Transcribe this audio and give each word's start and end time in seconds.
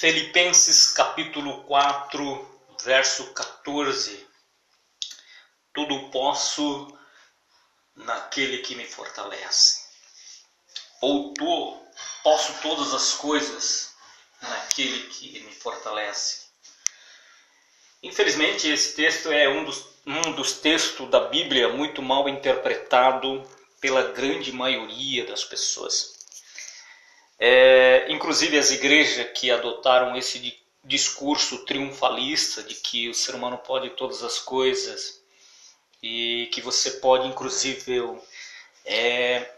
Filipenses 0.00 0.92
capítulo 0.92 1.64
4, 1.64 2.62
verso 2.84 3.32
14. 3.32 4.28
Tudo 5.72 6.08
posso 6.10 6.96
naquele 7.96 8.58
que 8.58 8.76
me 8.76 8.86
fortalece. 8.86 9.88
Ou 11.00 11.34
tu, 11.34 11.82
posso 12.22 12.62
todas 12.62 12.94
as 12.94 13.14
coisas 13.14 13.92
naquele 14.40 15.08
que 15.08 15.40
me 15.40 15.52
fortalece. 15.52 16.46
Infelizmente, 18.00 18.68
esse 18.68 18.94
texto 18.94 19.32
é 19.32 19.48
um 19.48 19.64
dos, 19.64 19.84
um 20.06 20.32
dos 20.36 20.52
textos 20.52 21.10
da 21.10 21.24
Bíblia 21.24 21.70
muito 21.70 22.00
mal 22.02 22.28
interpretado 22.28 23.42
pela 23.80 24.12
grande 24.12 24.52
maioria 24.52 25.26
das 25.26 25.42
pessoas. 25.42 26.17
É, 27.38 28.10
inclusive 28.10 28.58
as 28.58 28.70
igrejas 28.70 29.30
que 29.32 29.50
adotaram 29.50 30.16
esse 30.16 30.58
discurso 30.82 31.64
triunfalista 31.64 32.62
de 32.62 32.74
que 32.74 33.08
o 33.08 33.14
ser 33.14 33.34
humano 33.34 33.58
pode 33.58 33.90
todas 33.90 34.22
as 34.22 34.38
coisas 34.38 35.22
e 36.02 36.48
que 36.52 36.60
você 36.60 36.92
pode 36.92 37.28
inclusive 37.28 38.18
é, 38.84 39.48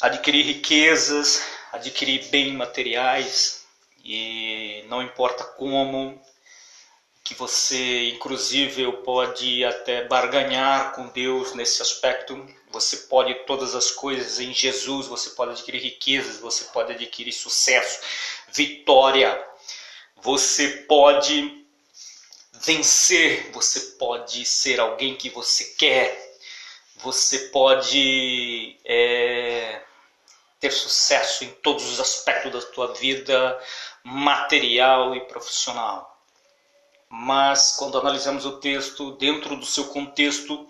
adquirir 0.00 0.44
riquezas, 0.44 1.44
adquirir 1.72 2.28
bens 2.28 2.52
materiais 2.52 3.64
e 4.04 4.84
não 4.88 5.02
importa 5.02 5.44
como, 5.44 6.20
que 7.28 7.34
você 7.34 8.08
inclusive 8.08 8.90
pode 9.04 9.62
até 9.62 10.02
barganhar 10.04 10.94
com 10.94 11.08
Deus 11.08 11.52
nesse 11.52 11.82
aspecto. 11.82 12.48
Você 12.70 12.96
pode 12.96 13.34
todas 13.44 13.74
as 13.74 13.90
coisas 13.90 14.40
em 14.40 14.54
Jesus, 14.54 15.06
você 15.06 15.30
pode 15.30 15.50
adquirir 15.50 15.82
riquezas, 15.82 16.38
você 16.38 16.64
pode 16.72 16.94
adquirir 16.94 17.32
sucesso, 17.32 18.00
vitória. 18.50 19.46
Você 20.16 20.68
pode 20.88 21.66
vencer, 22.64 23.50
você 23.52 23.78
pode 23.98 24.46
ser 24.46 24.80
alguém 24.80 25.14
que 25.14 25.28
você 25.28 25.64
quer, 25.76 26.34
você 26.96 27.50
pode 27.50 28.78
é, 28.86 29.82
ter 30.58 30.70
sucesso 30.70 31.44
em 31.44 31.50
todos 31.62 31.84
os 31.92 32.00
aspectos 32.00 32.50
da 32.52 32.62
tua 32.72 32.94
vida 32.94 33.62
material 34.02 35.14
e 35.14 35.20
profissional 35.28 36.17
mas 37.08 37.72
quando 37.76 37.98
analisamos 37.98 38.44
o 38.44 38.58
texto 38.58 39.12
dentro 39.12 39.56
do 39.56 39.64
seu 39.64 39.84
contexto 39.84 40.66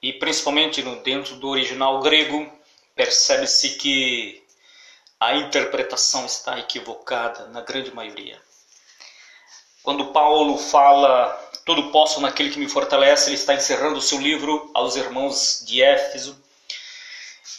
e 0.00 0.12
principalmente 0.12 0.82
dentro 1.02 1.36
do 1.36 1.48
original 1.48 2.00
grego, 2.00 2.50
percebe-se 2.94 3.76
que 3.76 4.42
a 5.18 5.34
interpretação 5.34 6.24
está 6.26 6.58
equivocada 6.58 7.46
na 7.48 7.60
grande 7.60 7.92
maioria. 7.92 8.40
Quando 9.82 10.12
Paulo 10.12 10.56
fala 10.58 11.30
tudo 11.64 11.90
posso 11.90 12.20
naquele 12.20 12.50
que 12.50 12.58
me 12.58 12.68
fortalece, 12.68 13.28
ele 13.28 13.36
está 13.36 13.54
encerrando 13.54 13.98
o 13.98 14.02
seu 14.02 14.18
livro 14.18 14.70
aos 14.72 14.96
irmãos 14.96 15.62
de 15.66 15.82
Éfeso 15.82 16.42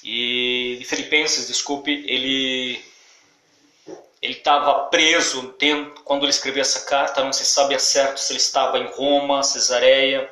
e 0.03 0.77
de 0.79 0.85
Filipenses, 0.85 1.47
desculpe, 1.47 1.91
ele 2.07 2.83
estava 4.49 4.85
preso 4.85 5.53
dentro, 5.59 6.01
quando 6.03 6.23
ele 6.23 6.31
escreveu 6.31 6.61
essa 6.61 6.81
carta, 6.81 7.23
não 7.23 7.31
se 7.31 7.45
sabe 7.45 7.75
a 7.75 7.79
certo 7.79 8.19
se 8.19 8.33
ele 8.33 8.39
estava 8.39 8.79
em 8.79 8.87
Roma, 8.87 9.43
Cesareia 9.43 10.27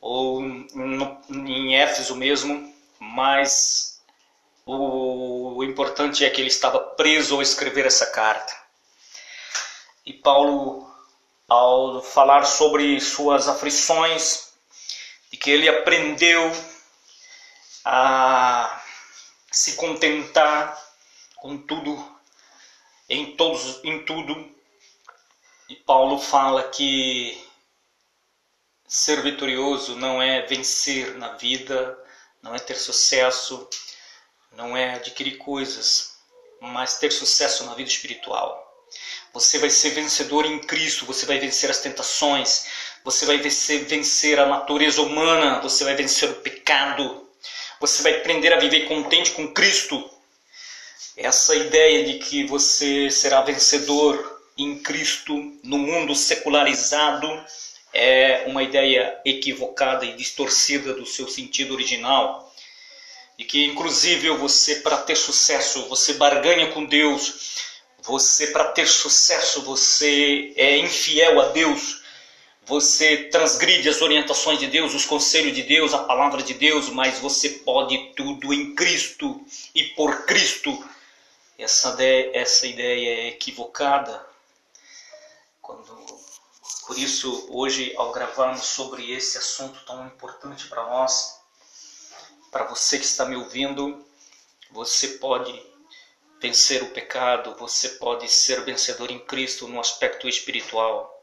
ou 0.00 0.40
no, 0.40 1.20
em 1.28 1.76
Éfeso 1.76 2.16
mesmo, 2.16 2.74
mas 2.98 4.00
o, 4.64 5.58
o 5.58 5.64
importante 5.64 6.24
é 6.24 6.30
que 6.30 6.40
ele 6.40 6.48
estava 6.48 6.78
preso 6.78 7.34
ao 7.34 7.42
escrever 7.42 7.84
essa 7.84 8.06
carta. 8.06 8.56
E 10.06 10.14
Paulo, 10.14 10.90
ao 11.46 12.02
falar 12.02 12.46
sobre 12.46 12.98
suas 12.98 13.46
aflições, 13.46 14.48
e 15.30 15.36
que 15.36 15.50
ele 15.50 15.68
aprendeu 15.68 16.50
a 17.84 18.82
se 19.52 19.74
contentar 19.74 20.82
com 21.36 21.58
tudo 21.58 22.17
em, 23.08 23.36
todos, 23.36 23.82
em 23.84 24.04
tudo. 24.04 24.48
E 25.68 25.76
Paulo 25.76 26.18
fala 26.18 26.64
que 26.64 27.38
ser 28.86 29.22
vitorioso 29.22 29.96
não 29.96 30.20
é 30.22 30.42
vencer 30.42 31.14
na 31.16 31.34
vida, 31.34 31.98
não 32.42 32.54
é 32.54 32.58
ter 32.58 32.76
sucesso, 32.76 33.68
não 34.52 34.76
é 34.76 34.94
adquirir 34.94 35.36
coisas, 35.38 36.16
mas 36.60 36.98
ter 36.98 37.10
sucesso 37.10 37.64
na 37.64 37.74
vida 37.74 37.90
espiritual. 37.90 38.66
Você 39.32 39.58
vai 39.58 39.68
ser 39.68 39.90
vencedor 39.90 40.46
em 40.46 40.58
Cristo, 40.58 41.04
você 41.04 41.26
vai 41.26 41.38
vencer 41.38 41.70
as 41.70 41.80
tentações, 41.80 42.66
você 43.04 43.26
vai 43.26 43.36
vencer, 43.38 43.84
vencer 43.84 44.40
a 44.40 44.46
natureza 44.46 45.02
humana, 45.02 45.60
você 45.60 45.84
vai 45.84 45.94
vencer 45.94 46.30
o 46.30 46.36
pecado, 46.36 47.28
você 47.78 48.02
vai 48.02 48.16
aprender 48.16 48.52
a 48.52 48.58
viver 48.58 48.88
contente 48.88 49.32
com 49.32 49.52
Cristo, 49.52 50.10
essa 51.16 51.54
ideia 51.56 52.04
de 52.04 52.18
que 52.18 52.44
você 52.44 53.10
será 53.10 53.42
vencedor 53.42 54.40
em 54.56 54.78
Cristo 54.78 55.34
no 55.62 55.78
mundo 55.78 56.14
secularizado 56.14 57.28
é 57.92 58.44
uma 58.46 58.62
ideia 58.62 59.18
equivocada 59.24 60.04
e 60.04 60.14
distorcida 60.14 60.94
do 60.94 61.06
seu 61.06 61.28
sentido 61.28 61.74
original. 61.74 62.52
E 63.38 63.44
que, 63.44 63.64
inclusive, 63.64 64.30
você, 64.30 64.76
para 64.76 64.98
ter 64.98 65.16
sucesso, 65.16 65.88
você 65.88 66.14
barganha 66.14 66.72
com 66.72 66.84
Deus, 66.84 67.56
você, 68.02 68.48
para 68.48 68.64
ter 68.72 68.86
sucesso, 68.86 69.62
você 69.62 70.52
é 70.56 70.76
infiel 70.78 71.40
a 71.40 71.48
Deus, 71.48 72.02
você 72.64 73.28
transgride 73.28 73.88
as 73.88 74.02
orientações 74.02 74.58
de 74.58 74.66
Deus, 74.66 74.94
os 74.94 75.04
conselhos 75.04 75.54
de 75.54 75.62
Deus, 75.62 75.94
a 75.94 75.98
palavra 75.98 76.42
de 76.42 76.54
Deus, 76.54 76.90
mas 76.90 77.18
você 77.18 77.48
pode 77.48 78.12
tudo 78.14 78.52
em 78.52 78.74
Cristo 78.74 79.40
e 79.74 79.84
por 79.84 80.26
Cristo 80.26 80.84
essa 81.58 81.90
ideia, 81.90 82.30
essa 82.34 82.66
ideia 82.66 83.20
é 83.22 83.28
equivocada. 83.28 84.24
Quando, 85.60 85.92
por 86.86 86.96
isso, 86.96 87.48
hoje, 87.50 87.92
ao 87.96 88.12
gravarmos 88.12 88.64
sobre 88.64 89.10
esse 89.12 89.36
assunto 89.36 89.84
tão 89.84 90.06
importante 90.06 90.68
para 90.68 90.84
nós, 90.84 91.40
para 92.52 92.64
você 92.64 92.98
que 92.98 93.04
está 93.04 93.24
me 93.24 93.34
ouvindo, 93.34 94.06
você 94.70 95.08
pode 95.18 95.66
vencer 96.40 96.82
o 96.82 96.90
pecado, 96.92 97.56
você 97.56 97.88
pode 97.90 98.28
ser 98.28 98.64
vencedor 98.64 99.10
em 99.10 99.18
Cristo 99.18 99.66
no 99.66 99.80
aspecto 99.80 100.28
espiritual. 100.28 101.14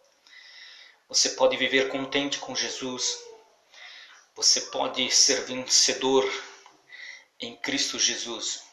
Você 1.07 1.29
pode 1.29 1.55
viver 1.55 1.89
contente 1.89 2.39
com 2.39 2.53
Jesus. 2.53 3.23
Você 4.35 4.61
pode 4.61 5.09
ser 5.11 5.45
vencedor 5.45 6.29
em 7.39 7.55
Cristo 7.55 7.97
Jesus. 7.97 8.63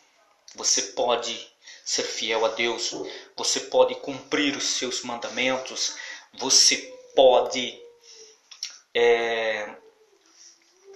Você 0.54 0.82
pode 0.82 1.51
ser 1.84 2.04
fiel 2.04 2.44
a 2.44 2.48
Deus, 2.48 2.92
você 3.36 3.60
pode 3.60 3.94
cumprir 3.96 4.56
os 4.56 4.64
seus 4.64 5.02
mandamentos, 5.02 5.94
você 6.34 6.76
pode 7.14 7.78
é, 8.94 9.74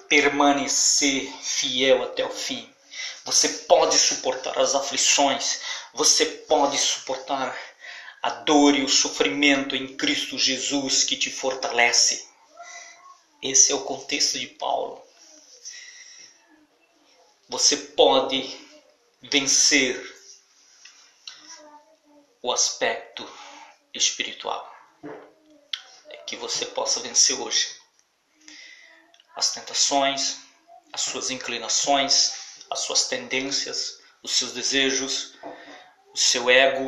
permanecer 0.08 1.30
fiel 1.42 2.02
até 2.02 2.24
o 2.24 2.30
fim. 2.30 2.72
Você 3.24 3.48
pode 3.48 3.98
suportar 3.98 4.58
as 4.58 4.74
aflições, 4.74 5.60
você 5.92 6.24
pode 6.24 6.78
suportar 6.78 7.58
a 8.22 8.30
dor 8.30 8.74
e 8.74 8.82
o 8.82 8.88
sofrimento 8.88 9.74
em 9.74 9.96
Cristo 9.96 10.38
Jesus 10.38 11.04
que 11.04 11.16
te 11.16 11.30
fortalece. 11.30 12.28
Esse 13.42 13.72
é 13.72 13.74
o 13.74 13.84
contexto 13.84 14.38
de 14.38 14.46
Paulo. 14.46 15.02
Você 17.48 17.76
pode 17.76 18.56
vencer 19.22 20.15
o 22.46 22.52
aspecto 22.52 23.28
espiritual. 23.92 24.72
É 26.08 26.16
que 26.18 26.36
você 26.36 26.64
possa 26.64 27.00
vencer 27.00 27.36
hoje 27.40 27.74
as 29.34 29.50
tentações, 29.50 30.38
as 30.92 31.00
suas 31.00 31.32
inclinações, 31.32 32.62
as 32.70 32.78
suas 32.78 33.08
tendências, 33.08 34.00
os 34.22 34.30
seus 34.30 34.52
desejos, 34.52 35.34
o 36.14 36.16
seu 36.16 36.48
ego. 36.48 36.86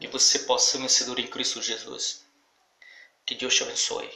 Que 0.00 0.08
você 0.08 0.40
possa 0.40 0.72
ser 0.72 0.78
vencedor 0.78 1.20
em 1.20 1.28
Cristo 1.28 1.62
Jesus. 1.62 2.26
Que 3.24 3.36
Deus 3.36 3.54
te 3.54 3.62
abençoe. 3.62 4.10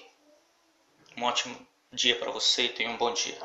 Um 1.17 1.23
ótimo 1.23 1.65
dia 1.93 2.19
para 2.19 2.32
você 2.32 2.65
e 2.65 2.71
tenha 2.71 2.91
um 2.91 2.97
bom 2.97 3.15
dia. 3.15 3.39